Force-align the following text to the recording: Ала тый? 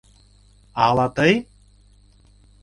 Ала 0.85 1.07
тый? 1.15 1.33